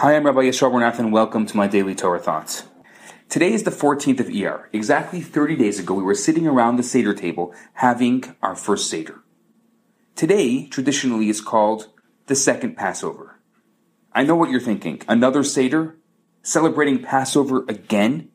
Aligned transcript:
Hi, 0.00 0.16
I'm 0.16 0.24
Rabbi 0.24 0.44
Yisrael 0.44 0.72
Bernath, 0.72 0.98
and 0.98 1.12
welcome 1.12 1.44
to 1.44 1.58
my 1.58 1.66
daily 1.66 1.94
Torah 1.94 2.18
thoughts. 2.18 2.62
Today 3.28 3.52
is 3.52 3.64
the 3.64 3.70
14th 3.70 4.18
of 4.18 4.28
Iyar. 4.28 4.64
Exactly 4.72 5.20
30 5.20 5.56
days 5.56 5.78
ago, 5.78 5.92
we 5.92 6.02
were 6.02 6.14
sitting 6.14 6.46
around 6.46 6.76
the 6.76 6.82
Seder 6.82 7.12
table 7.12 7.52
having 7.74 8.34
our 8.40 8.56
first 8.56 8.88
Seder. 8.88 9.20
Today, 10.16 10.66
traditionally, 10.68 11.28
is 11.28 11.42
called 11.42 11.88
the 12.28 12.34
second 12.34 12.78
Passover. 12.78 13.40
I 14.14 14.22
know 14.22 14.36
what 14.36 14.48
you're 14.48 14.58
thinking. 14.58 15.02
Another 15.06 15.44
Seder? 15.44 15.98
Celebrating 16.42 17.02
Passover 17.02 17.66
again? 17.68 18.30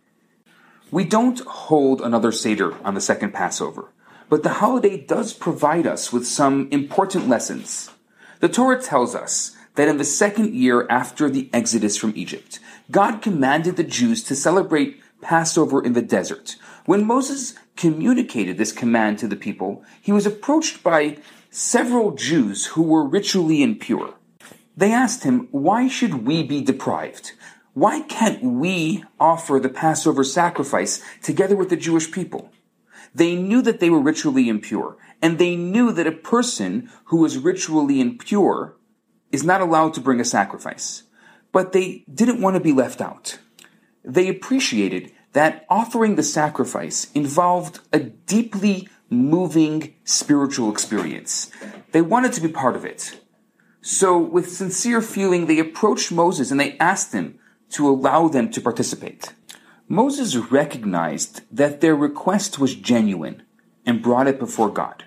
We 0.91 1.04
don't 1.04 1.39
hold 1.39 2.00
another 2.00 2.32
Seder 2.32 2.75
on 2.86 2.93
the 2.93 3.02
second 3.02 3.34
Passover, 3.34 3.91
but 4.29 4.43
the 4.43 4.59
holiday 4.61 5.04
does 5.04 5.34
provide 5.34 5.88
us 5.88 6.13
with 6.13 6.27
some 6.27 6.68
important 6.70 7.27
lessons. 7.27 7.89
The 8.39 8.50
Torah 8.50 8.79
tells 8.79 9.16
us 9.16 9.55
that 9.76 9.88
in 9.88 9.98
the 9.98 10.04
second 10.04 10.54
year 10.54 10.88
after 10.89 11.30
the 11.30 11.50
exodus 11.54 11.98
from 11.98 12.14
Egypt, 12.16 12.60
God 12.91 13.22
commanded 13.22 13.76
the 13.76 13.84
Jews 13.84 14.23
to 14.26 14.36
celebrate 14.36 15.02
Passover 15.22 15.84
in 15.84 15.94
the 15.94 16.02
desert. 16.02 16.55
When 16.86 17.05
Moses 17.05 17.55
communicated 17.76 18.58
this 18.58 18.72
command 18.72 19.20
to 19.20 19.27
the 19.27 19.35
people, 19.35 19.84
he 20.02 20.12
was 20.12 20.26
approached 20.26 20.84
by 20.84 21.18
several 21.49 22.12
Jews 22.12 22.68
who 22.68 22.84
were 22.84 23.08
ritually 23.08 23.63
impure. 23.63 24.13
They 24.77 24.91
asked 24.91 25.23
him, 25.23 25.48
Why 25.52 25.88
should 25.88 26.26
we 26.26 26.44
be 26.44 26.62
deprived? 26.62 27.32
Why 27.73 28.02
can't 28.02 28.41
we 28.44 29.04
offer 29.20 29.60
the 29.60 29.70
Passover 29.70 30.23
sacrifice 30.23 31.02
together 31.21 31.55
with 31.55 31.70
the 31.70 31.76
Jewish 31.76 32.12
people? 32.12 32.52
They 33.13 33.35
knew 33.35 33.62
that 33.62 33.80
they 33.80 33.90
were 33.90 33.99
ritually 33.99 34.48
impure, 34.49 34.98
and 35.21 35.38
they 35.38 35.55
knew 35.55 35.91
that 35.91 36.07
a 36.07 36.12
person 36.12 36.90
who 37.05 37.18
was 37.18 37.38
ritually 37.38 37.99
impure 37.99 38.76
is 39.31 39.43
not 39.43 39.61
allowed 39.61 39.93
to 39.93 40.02
bring 40.02 40.20
a 40.20 40.25
sacrifice. 40.25 41.03
But 41.52 41.71
they 41.71 42.03
didn't 42.13 42.41
want 42.41 42.55
to 42.55 42.59
be 42.59 42.73
left 42.73 43.02
out. 43.02 43.39
They 44.03 44.27
appreciated 44.27 45.12
that 45.34 45.65
offering 45.70 46.15
the 46.15 46.23
sacrifice 46.23 47.12
involved 47.13 47.79
a 47.91 47.99
deeply 47.99 48.87
moving 49.09 49.95
spiritual 50.04 50.71
experience. 50.71 51.51
They 51.91 52.01
wanted 52.01 52.34
to 52.34 52.41
be 52.41 52.48
part 52.48 52.76
of 52.76 52.85
it. 52.85 53.20
So, 53.82 54.17
with 54.17 54.51
sincere 54.51 55.01
feeling, 55.01 55.45
they 55.45 55.60
approached 55.60 56.12
Moses 56.12 56.51
and 56.51 56.60
they 56.60 56.77
asked 56.79 57.13
him 57.13 57.37
to 57.71 57.87
allow 57.87 58.27
them 58.27 58.49
to 58.51 58.62
participate. 58.62 59.34
Moses 59.87 60.35
recognized 60.35 61.41
that 61.51 61.82
their 61.82 61.95
request 61.95 62.57
was 62.57 62.73
genuine 62.73 63.43
and 63.85 64.01
brought 64.01 64.28
it 64.28 64.39
before 64.39 64.69
God. 64.69 65.03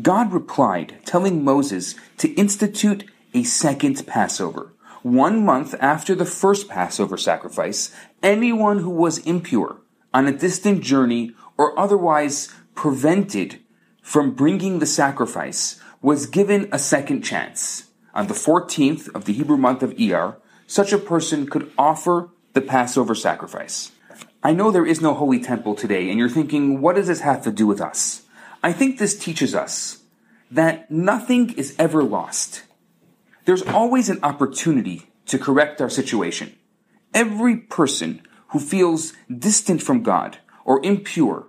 God 0.00 0.32
replied, 0.32 0.98
telling 1.04 1.42
Moses 1.42 1.96
to 2.18 2.32
institute 2.34 3.04
a 3.34 3.42
second 3.42 4.06
Passover. 4.06 4.72
One 5.02 5.44
month 5.44 5.74
after 5.80 6.14
the 6.14 6.24
first 6.24 6.68
Passover 6.68 7.16
sacrifice, 7.16 7.94
anyone 8.22 8.78
who 8.78 8.90
was 8.90 9.18
impure 9.18 9.80
on 10.14 10.26
a 10.26 10.32
distant 10.32 10.82
journey 10.82 11.34
or 11.58 11.78
otherwise 11.78 12.48
prevented 12.74 13.60
from 14.02 14.34
bringing 14.34 14.78
the 14.78 14.86
sacrifice 14.86 15.80
was 16.00 16.26
given 16.26 16.68
a 16.70 16.78
second 16.78 17.22
chance. 17.22 17.90
On 18.14 18.28
the 18.28 18.34
14th 18.34 19.12
of 19.14 19.24
the 19.24 19.32
Hebrew 19.32 19.56
month 19.56 19.82
of 19.82 19.90
Iyar, 19.96 20.36
such 20.66 20.92
a 20.92 20.98
person 20.98 21.48
could 21.48 21.70
offer 21.76 22.30
the 22.52 22.60
Passover 22.60 23.14
sacrifice. 23.14 23.90
I 24.42 24.52
know 24.52 24.70
there 24.70 24.86
is 24.86 25.00
no 25.00 25.14
holy 25.14 25.40
temple 25.40 25.74
today, 25.74 26.10
and 26.10 26.18
you're 26.18 26.28
thinking, 26.28 26.80
what 26.80 26.96
does 26.96 27.08
this 27.08 27.20
have 27.20 27.42
to 27.42 27.50
do 27.50 27.66
with 27.66 27.80
us? 27.80 28.22
I 28.62 28.72
think 28.72 28.98
this 28.98 29.18
teaches 29.18 29.54
us 29.54 30.02
that 30.50 30.90
nothing 30.90 31.50
is 31.54 31.74
ever 31.78 32.02
lost. 32.02 32.62
There's 33.44 33.62
always 33.62 34.08
an 34.08 34.20
opportunity 34.22 35.10
to 35.26 35.38
correct 35.38 35.80
our 35.80 35.90
situation. 35.90 36.56
Every 37.12 37.56
person 37.56 38.22
who 38.48 38.60
feels 38.60 39.12
distant 39.28 39.82
from 39.82 40.02
God 40.02 40.38
or 40.64 40.84
impure 40.84 41.46